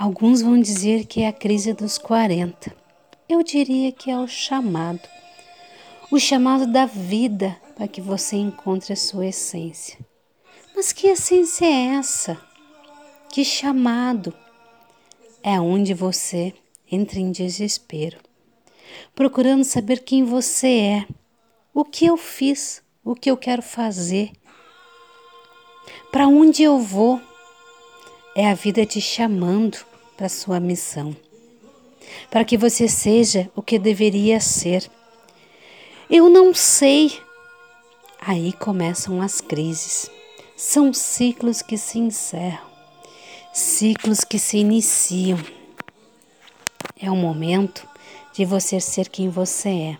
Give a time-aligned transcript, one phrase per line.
[0.00, 2.72] Alguns vão dizer que é a crise dos 40.
[3.28, 5.00] Eu diria que é o chamado.
[6.08, 9.98] O chamado da vida para que você encontre a sua essência.
[10.72, 12.40] Mas que essência é essa?
[13.32, 14.32] Que chamado?
[15.42, 16.54] É onde você
[16.88, 18.18] entra em desespero,
[19.16, 21.06] procurando saber quem você é,
[21.74, 24.30] o que eu fiz, o que eu quero fazer,
[26.12, 27.20] para onde eu vou.
[28.36, 29.87] É a vida te chamando
[30.18, 31.16] para sua missão,
[32.28, 34.90] para que você seja o que deveria ser.
[36.10, 37.16] Eu não sei.
[38.20, 40.10] Aí começam as crises.
[40.56, 42.66] São ciclos que se encerram,
[43.52, 45.38] ciclos que se iniciam.
[47.00, 47.86] É o momento
[48.34, 49.98] de você ser quem você é.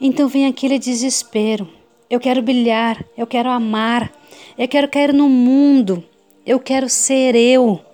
[0.00, 1.68] Então vem aquele desespero.
[2.10, 4.12] Eu quero brilhar, eu quero amar,
[4.58, 6.02] eu quero cair no mundo,
[6.44, 7.85] eu quero ser eu.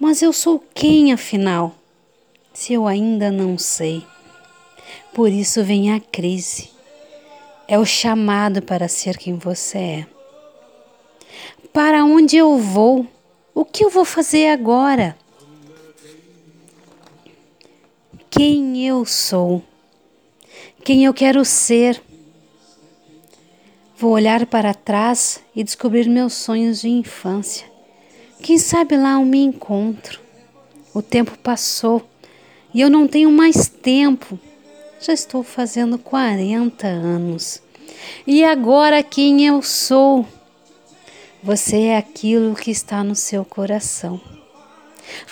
[0.00, 1.74] Mas eu sou quem afinal?
[2.54, 4.02] Se eu ainda não sei.
[5.12, 6.70] Por isso vem a crise.
[7.68, 10.06] É o chamado para ser quem você é.
[11.70, 13.06] Para onde eu vou?
[13.54, 15.14] O que eu vou fazer agora?
[18.30, 19.62] Quem eu sou?
[20.82, 22.02] Quem eu quero ser?
[23.98, 27.69] Vou olhar para trás e descobrir meus sonhos de infância.
[28.42, 30.20] Quem sabe lá eu me encontro.
[30.94, 32.08] O tempo passou
[32.72, 34.38] e eu não tenho mais tempo.
[35.00, 37.62] Já estou fazendo 40 anos.
[38.26, 40.26] E agora quem eu sou?
[41.42, 44.20] Você é aquilo que está no seu coração.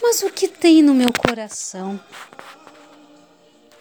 [0.03, 2.01] Mas o que tem no meu coração?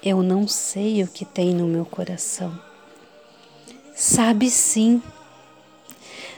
[0.04, 2.58] Eu não sei o que tem no meu coração.
[3.96, 5.02] Sabe sim.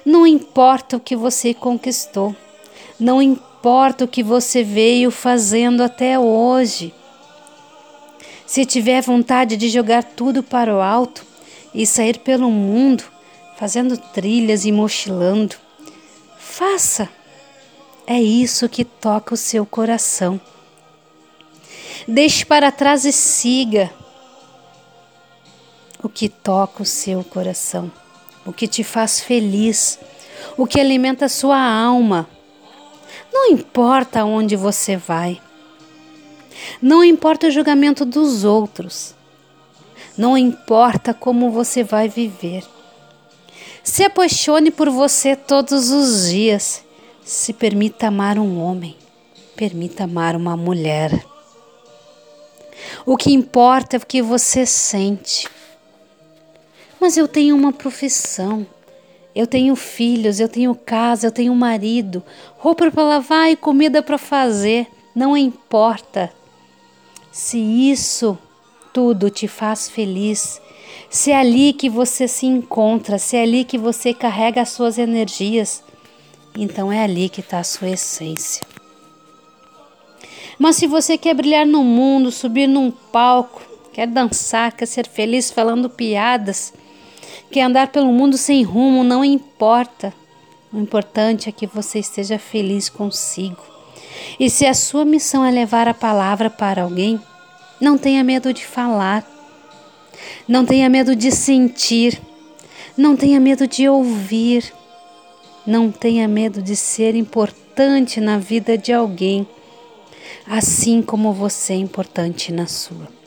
[0.06, 2.36] Não importa o que você conquistou.
[3.00, 6.94] Não importa o que você veio fazendo até hoje.
[8.46, 11.26] Se tiver vontade de jogar tudo para o alto
[11.74, 13.04] e sair pelo mundo,
[13.58, 15.56] fazendo trilhas e mochilando,
[16.38, 17.08] faça.
[18.08, 20.42] É isso que toca o seu coração.
[22.08, 23.92] Deixe para trás e siga
[26.02, 27.92] o que toca o seu coração,
[28.46, 30.00] o que te faz feliz,
[30.58, 32.28] o que alimenta a sua alma.
[33.32, 35.42] Não importa onde você vai.
[36.82, 39.16] Não importa o julgamento dos outros.
[40.18, 42.64] Não importa como você vai viver.
[43.84, 46.84] Se apaixone por você todos os dias.
[47.24, 48.98] Se permita amar um homem.
[49.56, 51.26] Permita amar uma mulher.
[53.06, 55.48] O que importa é o que você sente.
[57.00, 58.66] Mas eu tenho uma profissão.
[59.36, 62.24] Eu tenho filhos, eu tenho casa, eu tenho marido,
[62.58, 64.88] roupa para lavar e comida para fazer.
[65.16, 66.32] Não importa.
[67.32, 68.38] Se isso
[68.92, 70.60] tudo te faz feliz,
[71.10, 74.98] se é ali que você se encontra, se é ali que você carrega as suas
[74.98, 75.84] energias,
[76.58, 78.64] então é ali que está a sua essência.
[80.58, 83.62] Mas se você quer brilhar no mundo, subir num palco,
[83.94, 86.74] quer dançar, quer ser feliz falando piadas,
[87.52, 90.14] que andar pelo mundo sem rumo não importa.
[90.72, 93.62] O importante é que você esteja feliz consigo.
[94.40, 97.20] E se a sua missão é levar a palavra para alguém,
[97.82, 99.26] não tenha medo de falar.
[100.48, 102.22] Não tenha medo de sentir.
[102.96, 104.72] Não tenha medo de ouvir.
[105.66, 109.48] Não tenha medo de ser importante na vida de alguém,
[110.48, 113.19] assim como você é importante na sua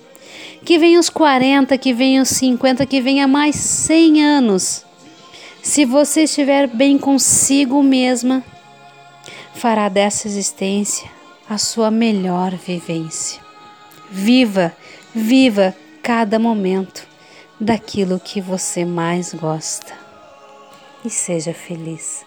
[0.64, 4.84] que venha os 40, que venha os 50, que venha mais 100 anos.
[5.62, 8.42] Se você estiver bem consigo mesma,
[9.54, 11.08] fará dessa existência
[11.48, 13.40] a sua melhor vivência.
[14.10, 14.74] Viva,
[15.14, 17.06] viva cada momento
[17.60, 19.94] daquilo que você mais gosta
[21.04, 22.24] e seja feliz.